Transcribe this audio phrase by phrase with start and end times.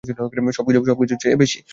[0.57, 1.59] সবকিছুর চেয়ে বেশী!